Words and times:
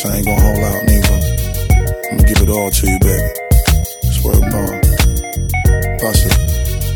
promise 0.00 0.04
I 0.04 0.16
ain't 0.16 0.26
gonna 0.26 0.40
hold 0.40 0.64
out 0.64 0.84
neither. 0.84 1.18
I'm 2.10 2.16
gonna 2.16 2.28
give 2.28 2.42
it 2.42 2.48
all 2.48 2.70
to 2.70 2.86
you, 2.86 2.98
baby. 3.00 3.30
Swear 4.12 4.34
to 4.34 4.50
God. 4.50 4.80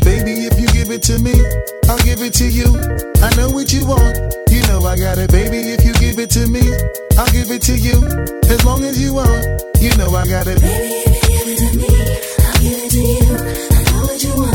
Baby, 0.03 0.45
if 0.45 0.59
you 0.59 0.67
give 0.67 0.91
it 0.91 1.01
to 1.03 1.19
me, 1.19 1.33
I'll 1.89 1.97
give 1.99 2.21
it 2.21 2.33
to 2.35 2.47
you. 2.47 2.67
I 3.21 3.35
know 3.35 3.49
what 3.49 3.73
you 3.73 3.85
want. 3.85 4.17
You 4.49 4.61
know 4.67 4.85
I 4.85 4.97
got 4.97 5.17
it, 5.17 5.31
baby. 5.31 5.57
If 5.57 5.83
you 5.83 5.93
give 5.93 6.19
it 6.19 6.29
to 6.31 6.47
me, 6.47 6.61
I'll 7.17 7.31
give 7.31 7.51
it 7.51 7.61
to 7.63 7.75
you. 7.75 8.05
As 8.49 8.63
long 8.65 8.83
as 8.83 9.01
you 9.01 9.13
want, 9.13 9.45
you 9.79 9.95
know 9.97 10.09
I 10.15 10.25
got 10.27 10.47
it. 10.47 10.61
Baby, 10.61 10.93
if 11.05 11.29
you 11.29 11.37
give 11.37 11.47
it 11.47 11.57
to 11.59 11.77
me, 11.77 11.89
I'll 12.45 12.59
give 12.61 12.79
it 12.85 12.91
to 12.91 13.01
you. 13.01 13.35
I 13.71 13.83
know 13.91 14.01
what 14.05 14.23
you 14.23 14.35
want. 14.35 14.54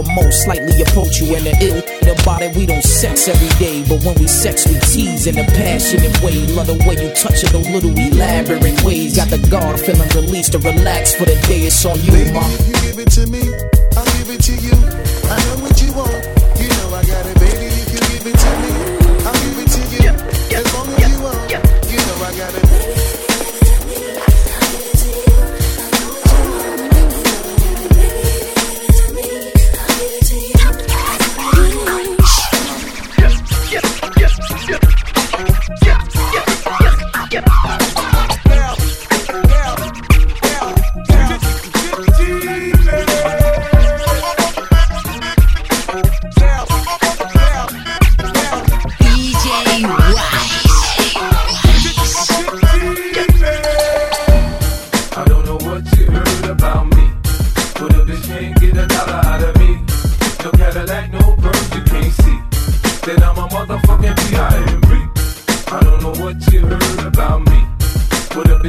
most, 0.03 0.43
slightly 0.43 0.81
approach 0.81 1.19
you 1.19 1.35
in 1.35 1.43
the 1.43 1.55
ill. 1.61 1.79
About 2.11 2.41
it, 2.41 2.55
we 2.55 2.65
don't 2.65 2.83
sex 2.83 3.27
every 3.27 3.49
day, 3.57 3.83
but 3.87 4.03
when 4.03 4.15
we 4.15 4.27
sex, 4.27 4.67
we 4.67 4.79
tease 4.91 5.27
in 5.27 5.37
a 5.37 5.45
passionate 5.57 6.15
way. 6.21 6.35
Love 6.47 6.67
the 6.67 6.77
way 6.87 6.95
you 7.01 7.13
touch 7.15 7.43
it, 7.43 7.51
those 7.51 7.67
little 7.69 7.91
elaborate 7.97 8.83
ways. 8.83 9.15
Got 9.15 9.29
the 9.29 9.39
guard 9.49 9.79
feeling 9.79 10.09
released 10.15 10.53
to 10.53 10.59
relax 10.59 11.13
for 11.13 11.25
the 11.25 11.35
day. 11.47 11.61
It's 11.67 11.85
on 11.85 11.99
you, 12.01 12.11
Baby, 12.11 12.31
ma. 12.33 12.45
you 12.67 12.73
give 12.81 12.99
it 12.99 13.11
to 13.17 13.27
me, 13.27 13.41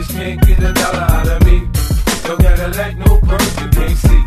bitch 0.02 0.16
can't 0.16 0.46
get 0.46 0.58
a 0.58 0.72
dollar 0.72 1.06
out 1.10 1.28
of 1.28 1.44
me. 1.44 1.60
No 2.26 2.36
Cadillac, 2.36 2.96
no 2.98 3.20
perms 3.20 3.54
you 3.62 3.68
can't 3.70 3.98
see. 3.98 4.22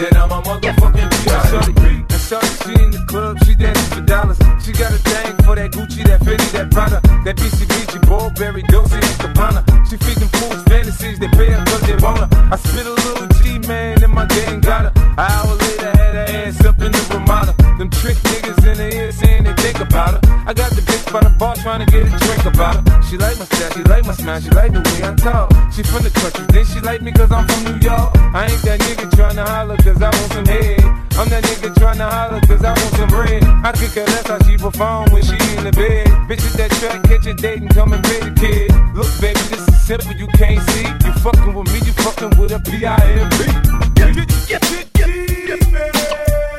Then 0.00 0.16
I'm 0.16 0.30
a 0.30 0.42
motherfucking 0.42 1.10
P.I.M.P. 1.24 2.14
And 2.14 2.22
shorty, 2.22 2.46
she 2.46 2.82
in 2.82 2.90
the 2.90 3.04
club, 3.06 3.38
she 3.44 3.54
dancing 3.54 3.90
for 3.94 4.04
dollars. 4.04 4.38
She 4.64 4.72
got 4.72 4.92
a 4.92 4.98
thing 4.98 5.36
for 5.44 5.54
that 5.56 5.70
Gucci, 5.72 6.04
that 6.06 6.20
Fendi, 6.20 6.50
that 6.52 6.70
Prada, 6.70 7.00
that 7.24 7.36
BCBG, 7.36 8.00
Burberry, 8.06 8.62
Dolce 8.62 8.96
and 8.96 9.18
Gabbana. 9.22 9.62
She 9.88 9.96
feeding 9.96 10.28
fools 10.28 10.62
fantasies, 10.64 11.18
they 11.18 11.28
pay 11.28 11.50
her 11.50 11.64
cause 11.64 11.82
they 11.82 11.96
want 11.96 12.18
her. 12.18 12.28
I 12.52 12.56
spit 12.56 12.86
a 12.86 12.90
little 12.90 13.28
G, 13.42 13.58
man, 13.66 14.02
and 14.02 14.12
my 14.12 14.26
gang 14.26 14.60
got 14.60 14.82
her. 14.84 14.92
An 14.94 15.18
hour 15.18 15.54
later, 15.54 15.90
had 15.90 16.14
her 16.14 16.26
ass 16.28 16.64
up 16.64 16.78
in 16.80 16.92
the 16.92 17.02
Ramada. 17.12 17.54
Them 17.78 17.90
trick 17.90 18.16
niggas 18.30 18.62
in 18.66 18.76
the 18.78 18.96
ear 18.96 19.12
saying 19.12 19.44
they 19.44 19.54
think 19.54 19.80
about 19.80 20.14
her. 20.14 20.20
I 20.46 20.54
got 20.54 20.70
the 20.72 20.82
bitch 20.82 21.12
by 21.12 21.20
the 21.20 21.30
bar 21.30 21.56
trying 21.56 21.84
to 21.84 21.86
get 21.86 22.06
a 22.06 22.10
drink 22.24 22.44
about 22.44 22.88
her. 22.88 22.99
She 23.10 23.16
like 23.18 23.36
my 23.40 23.44
style, 23.44 23.72
she 23.72 23.82
like 23.90 24.06
my 24.06 24.12
smile, 24.12 24.40
she 24.40 24.50
like 24.50 24.70
the 24.72 24.78
way 24.78 25.02
I 25.02 25.10
talk. 25.16 25.50
She 25.74 25.82
from 25.82 26.06
the 26.06 26.14
country, 26.14 26.46
then 26.54 26.64
she 26.64 26.78
like 26.78 27.02
me 27.02 27.10
cause 27.10 27.32
I'm 27.32 27.42
from 27.42 27.64
New 27.66 27.82
York. 27.82 28.14
I 28.14 28.46
ain't 28.46 28.62
that 28.62 28.78
nigga 28.86 29.10
trying 29.10 29.34
to 29.34 29.42
holler 29.42 29.76
cause 29.78 30.00
I 30.00 30.14
want 30.14 30.30
some 30.30 30.46
head. 30.46 30.78
I'm 31.18 31.26
that 31.26 31.42
nigga 31.42 31.74
trying 31.74 31.98
to 31.98 32.06
holler 32.06 32.38
cause 32.46 32.62
I 32.62 32.70
want 32.70 32.94
some 32.94 33.08
bread. 33.10 33.42
I 33.66 33.72
could 33.74 33.90
care 33.90 34.06
less 34.06 34.28
how 34.28 34.38
she 34.46 34.56
perform 34.56 35.10
when 35.10 35.26
she 35.26 35.34
in 35.58 35.66
the 35.66 35.74
bed. 35.74 36.06
Bitch 36.30 36.46
at 36.46 36.54
that 36.54 36.70
track, 36.78 37.02
catch 37.02 37.26
a 37.26 37.34
date 37.34 37.58
and 37.58 37.74
come 37.74 37.92
and 37.94 38.04
pay 38.04 38.20
the 38.22 38.30
kid. 38.30 38.70
Look, 38.94 39.10
baby, 39.18 39.42
this 39.50 39.58
is 39.58 39.82
simple, 39.82 40.14
you 40.14 40.28
can't 40.38 40.62
see. 40.70 40.86
You 41.02 41.10
fucking 41.18 41.50
with 41.50 41.66
me, 41.66 41.82
you 41.82 41.92
fucking 42.06 42.38
with 42.38 42.54
a 42.54 42.62
P-I-M-P. 42.62 43.42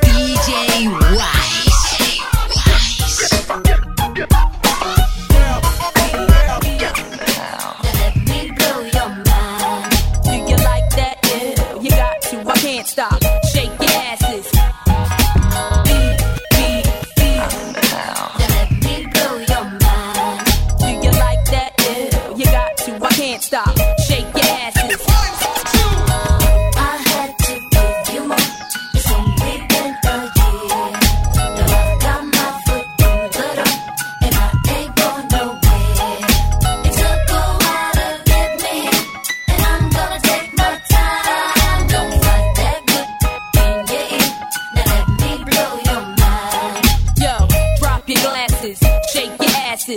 DJ. 0.04 1.41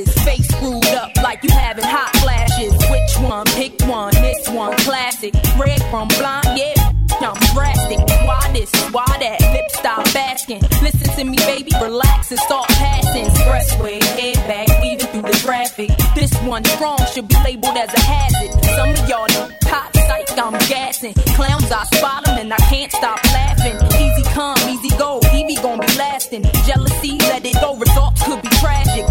Asses, 0.06 0.24
face 0.24 0.48
screwed 0.48 0.86
up 0.88 1.16
like 1.18 1.44
you 1.44 1.50
having 1.52 1.84
hot 1.84 2.16
flashes. 2.18 2.74
Which 2.90 3.30
one? 3.30 3.46
Pick 3.46 3.82
one. 3.88 4.14
This 4.14 4.50
one, 4.50 4.76
classic. 4.78 5.34
Red 5.58 5.82
from 5.90 6.08
blind, 6.10 6.58
yeah. 6.58 6.92
I'm 7.22 7.36
drastic. 7.54 8.00
Why 8.28 8.52
this? 8.52 8.72
Why 8.92 9.06
that? 9.08 9.40
Lip 9.54 9.72
stop 9.72 10.16
asking. 10.16 10.62
Listen 10.84 11.16
to 11.16 11.24
me, 11.24 11.38
baby. 11.38 11.72
Relax 11.82 12.32
and 12.32 12.40
start 12.42 12.68
passing. 12.70 13.26
Expressway, 13.26 14.00
airbag, 14.20 14.82
weaving 14.82 15.08
through 15.08 15.22
the 15.22 15.38
traffic. 15.40 15.92
This 16.14 16.34
one 16.44 16.64
strong 16.66 17.00
should 17.14 17.28
be 17.28 17.36
labeled 17.44 17.78
as 17.78 17.94
a 17.94 18.00
hazard. 18.02 18.52
Some 18.76 18.90
of 18.90 19.10
y'all 19.10 19.28
know 19.30 19.50
hot 19.64 19.96
psych, 19.96 20.38
I'm 20.38 20.54
gassing. 20.68 21.14
Clowns, 21.36 21.72
I 21.72 21.84
spot 21.96 22.28
'em 22.28 22.38
and 22.38 22.54
I 22.54 22.58
can't 22.70 22.92
stop 22.92 23.24
laughing. 23.34 23.78
Easy 23.98 24.24
come, 24.34 24.58
easy 24.70 24.90
go. 24.98 25.22
Evie 25.34 25.56
gon' 25.56 25.80
be 25.80 25.88
lasting. 25.98 26.44
Jealousy, 26.68 27.18
let 27.20 27.46
it 27.46 27.56
go. 27.62 27.76
Results 27.76 28.22
could 28.24 28.42
be 28.42 28.50
tragic. 28.50 29.06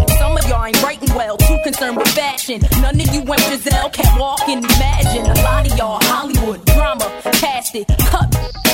Concerned 1.65 1.97
with 1.97 2.07
fashion. 2.09 2.61
None 2.79 3.01
of 3.01 3.11
you 3.11 3.23
went 3.23 3.41
Giselle, 3.41 3.89
can't 3.89 4.19
walk 4.19 4.47
and 4.47 4.63
imagine. 4.63 5.25
A 5.25 5.33
lot 5.41 5.65
of 5.65 5.75
y'all 5.75 5.97
Hollywood 6.03 6.63
drama, 6.63 7.05
cast 7.23 7.73
it, 7.73 7.87
cut 7.87 8.64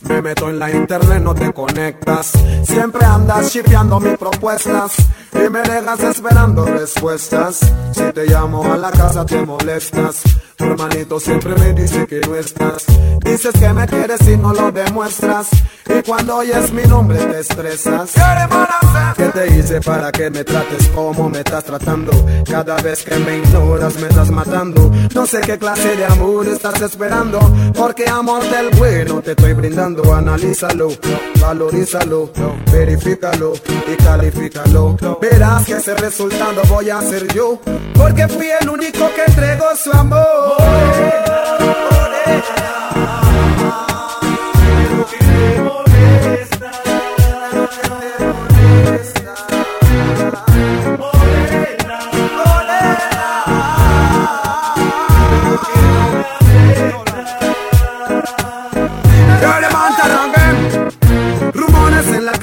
Me 0.00 0.22
meto 0.22 0.48
en 0.48 0.58
la 0.58 0.70
internet, 0.70 1.22
no 1.22 1.34
te 1.34 1.52
conectas. 1.52 2.32
Siempre 2.64 3.04
andas 3.04 3.52
shipeando 3.52 4.00
mis 4.00 4.16
propuestas. 4.16 4.96
Y 5.44 5.50
me 5.50 5.62
dejas 5.62 6.00
esperando 6.00 6.64
respuestas. 6.64 7.60
Si 7.92 8.12
te 8.12 8.26
llamo 8.26 8.64
a 8.72 8.76
la 8.76 8.90
casa 8.90 9.24
te 9.24 9.44
molestas. 9.44 10.22
Tu 10.56 10.64
hermanito 10.64 11.20
siempre 11.20 11.54
me 11.54 11.72
dice 11.72 12.04
que 12.06 12.20
no 12.20 12.34
estás. 12.34 12.84
Dices 13.20 13.52
que 13.52 13.72
me 13.72 13.86
quieres 13.86 14.20
y 14.28 14.36
no 14.36 14.52
lo 14.52 14.72
demuestras. 14.72 15.48
Y 15.88 16.02
cuando 16.02 16.38
oyes 16.38 16.72
mi 16.72 16.82
nombre 16.82 17.18
te 17.18 17.38
estresas. 17.38 18.12
¿Qué 19.16 19.24
te 19.28 19.56
hice 19.56 19.80
para 19.80 20.10
que 20.10 20.30
me 20.30 20.42
trates 20.42 20.88
como 20.88 21.28
me 21.28 21.38
estás 21.38 21.64
tratando? 21.64 22.10
Cada 22.50 22.76
vez 22.82 23.04
que 23.04 23.16
me 23.18 23.38
ignoras 23.38 24.00
me 24.00 24.08
estás 24.08 24.30
matando. 24.30 24.90
No 25.14 25.26
sé 25.26 25.40
qué 25.40 25.58
clase 25.58 25.96
de 25.96 26.04
amor 26.06 26.46
estás 26.48 26.82
esperando. 26.82 27.38
Porque 27.76 28.08
amor 28.08 28.42
del 28.50 28.70
bueno 28.76 29.22
te 29.22 29.30
estoy 29.32 29.52
brindando. 29.52 30.12
Analízalo, 30.12 30.88
valorízalo, 31.40 32.30
verifícalo 32.72 33.52
y 33.92 33.96
califícalo. 34.02 34.96
Verás 35.30 35.66
que 35.66 35.74
ese 35.74 35.94
resultado 35.94 36.62
voy 36.68 36.90
a 36.90 37.00
ser 37.02 37.26
yo. 37.34 37.58
Porque 37.94 38.28
fui 38.28 38.48
el 38.60 38.68
único 38.68 39.10
que 39.14 39.24
entregó 39.26 39.66
su 39.76 39.92
amor. 39.92 40.56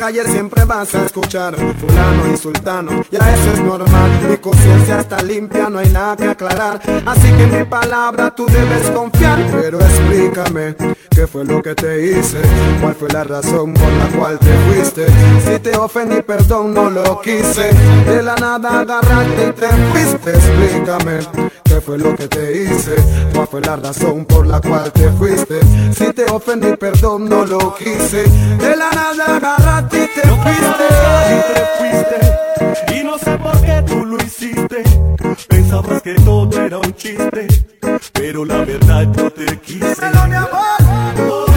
Calle 0.05 0.23
siempre 0.25 0.65
vas 0.65 0.93
a 0.93 1.03
escuchar 1.03 1.55
Fulano 1.55 2.31
y 2.31 2.37
sultano, 2.37 2.91
ya 3.09 3.33
eso 3.33 3.53
es 3.53 3.59
normal 3.59 4.11
Mi 4.29 4.37
conciencia 4.37 4.99
está 4.99 5.23
limpia, 5.23 5.67
no 5.67 5.79
hay 5.79 5.89
nada 5.89 6.15
que 6.15 6.27
aclarar 6.27 6.79
Así 7.07 7.27
que 7.33 7.43
en 7.43 7.57
mi 7.57 7.63
palabra 7.65 8.29
tú 8.35 8.45
debes 8.45 8.87
confiar 8.91 9.39
Pero 9.51 9.79
explícame, 9.79 10.75
¿qué 11.09 11.25
fue 11.25 11.43
lo 11.43 11.59
que 11.59 11.73
te 11.73 12.05
hice? 12.05 12.37
¿Cuál 12.81 12.93
fue 12.93 13.09
la 13.09 13.23
razón 13.23 13.73
por 13.73 13.91
la 13.93 14.05
cual 14.15 14.37
te 14.37 14.53
fuiste? 14.67 15.07
Si 15.43 15.59
te 15.59 15.75
ofendí, 15.75 16.21
perdón, 16.21 16.75
no 16.75 16.87
lo 16.91 17.19
quise 17.21 17.71
De 18.05 18.21
la 18.21 18.35
nada 18.35 18.81
agarraste 18.81 19.47
y 19.47 19.51
te 19.53 19.67
fuiste 19.67 20.29
Explícame, 20.29 21.19
¿qué 21.63 21.81
fue 21.81 21.97
lo 21.97 22.15
que 22.15 22.27
te 22.27 22.61
hice? 22.61 22.95
¿Cuál 23.33 23.47
fue 23.47 23.61
la 23.61 23.75
razón 23.77 24.25
por 24.25 24.45
la 24.45 24.61
cual 24.61 24.91
te 24.91 25.09
fuiste? 25.13 25.59
Si 25.93 26.13
te 26.13 26.25
ofendí, 26.25 26.75
perdón, 26.77 27.27
no 27.27 27.43
lo 27.43 27.73
quise 27.73 28.23
De 28.59 28.75
la 28.75 28.91
nada 28.91 29.37
agarraste 29.37 29.94
y 29.95 30.07
te 30.07 30.27
Y 30.27 30.35
fuiste 30.43 30.75
te 31.49 31.59
fuiste, 31.77 32.95
y 32.95 33.03
no 33.03 33.17
sé 33.17 33.37
por 33.37 33.61
qué 33.61 33.83
tú 33.87 34.05
lo 34.05 34.17
hiciste. 34.17 34.83
Pensabas 35.47 36.01
que 36.01 36.13
todo 36.15 36.61
era 36.61 36.77
un 36.77 36.93
chiste, 36.95 37.47
pero 38.13 38.45
la 38.45 38.65
verdad 38.65 39.07
yo 39.15 39.31
te 39.31 39.59
quise. 39.59 39.95
Mi 40.27 40.35
amor. 40.35 41.54